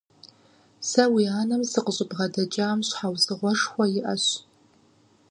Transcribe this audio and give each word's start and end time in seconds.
Сэ 0.89 1.03
уи 1.13 1.25
анэм 1.39 1.63
сыкъыщӀыбгъэдэкӀам 1.71 2.79
щхьэусыгъуэшхуэ 2.87 3.85
иӀэщ. 3.99 4.25